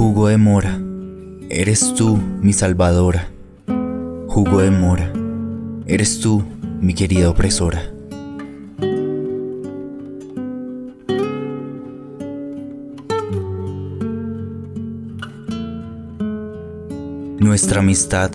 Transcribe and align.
Jugo 0.00 0.28
de 0.28 0.38
mora, 0.38 0.80
eres 1.50 1.92
tú 1.94 2.18
mi 2.40 2.54
salvadora. 2.54 3.28
Jugo 4.28 4.62
de 4.62 4.70
mora, 4.70 5.12
eres 5.84 6.20
tú 6.20 6.42
mi 6.80 6.94
querida 6.94 7.28
opresora. 7.28 7.82
Nuestra 17.38 17.80
amistad 17.80 18.30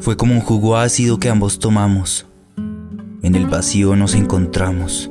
fue 0.00 0.16
como 0.16 0.32
un 0.32 0.40
jugo 0.40 0.78
ácido 0.78 1.18
que 1.18 1.28
ambos 1.28 1.58
tomamos. 1.58 2.24
En 3.20 3.34
el 3.34 3.44
vacío 3.44 3.94
nos 3.94 4.14
encontramos. 4.14 5.10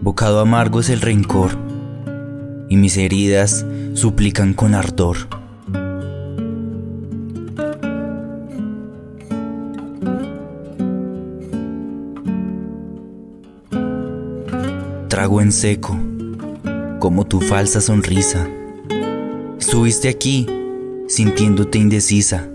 Bocado 0.00 0.40
amargo 0.40 0.80
es 0.80 0.88
el 0.88 1.02
rencor 1.02 1.58
y 2.70 2.78
mis 2.78 2.96
heridas 2.96 3.66
suplican 3.94 4.54
con 4.54 4.74
ardor. 4.74 5.16
Trago 15.08 15.40
en 15.40 15.52
seco, 15.52 15.98
como 16.98 17.26
tu 17.26 17.40
falsa 17.40 17.80
sonrisa. 17.80 18.48
Estuviste 19.58 20.08
aquí, 20.08 20.46
sintiéndote 21.06 21.78
indecisa. 21.78 22.48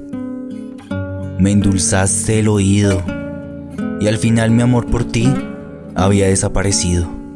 Me 1.40 1.52
endulzaste 1.52 2.40
el 2.40 2.48
oído 2.48 3.04
y 3.99 4.08
al 4.08 4.18
final 4.18 4.52
mi 4.52 4.63
amor 4.63 4.88
por 4.88 5.05
ti 5.05 5.32
había 5.96 6.27
desaparecido. 6.27 7.27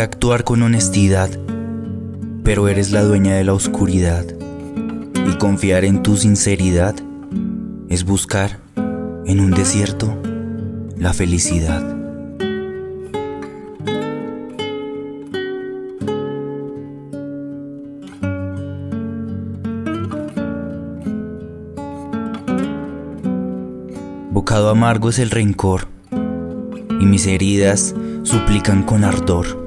Actuar 0.00 0.44
con 0.44 0.62
honestidad, 0.62 1.30
pero 2.44 2.68
eres 2.68 2.92
la 2.92 3.02
dueña 3.02 3.34
de 3.34 3.44
la 3.44 3.54
oscuridad. 3.54 4.24
Y 5.26 5.36
confiar 5.38 5.84
en 5.84 6.02
tu 6.02 6.16
sinceridad 6.16 6.94
es 7.88 8.04
buscar 8.04 8.60
en 8.76 9.40
un 9.40 9.52
desierto 9.52 10.14
la 10.98 11.12
felicidad. 11.14 11.82
Bocado 24.30 24.68
amargo 24.68 25.08
es 25.08 25.18
el 25.18 25.30
rencor 25.30 25.88
y 27.00 27.06
mis 27.06 27.26
heridas 27.26 27.94
suplican 28.24 28.82
con 28.82 29.02
ardor. 29.02 29.66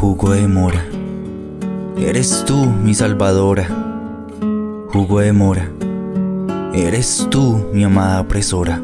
Jugo 0.00 0.30
de 0.30 0.48
mora, 0.48 0.82
eres 1.98 2.46
tú 2.46 2.64
mi 2.64 2.94
salvadora. 2.94 3.68
Jugo 4.88 5.20
de 5.20 5.34
mora, 5.34 5.70
eres 6.72 7.28
tú 7.30 7.66
mi 7.74 7.84
amada 7.84 8.22
opresora. 8.22 8.82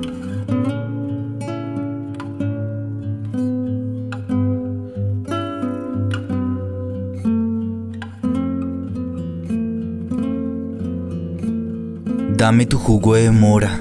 Dame 12.36 12.66
tu 12.66 12.76
jugo 12.76 13.14
de 13.14 13.30
mora. 13.30 13.80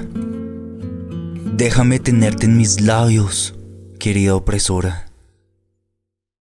Déjame 1.54 1.98
tenerte 1.98 2.46
en 2.46 2.56
mis 2.56 2.80
labios, 2.80 3.54
querida 3.98 4.34
opresora. 4.34 5.05